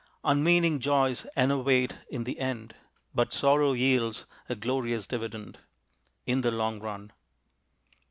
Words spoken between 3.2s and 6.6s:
sorrow yields a glorious dividend In the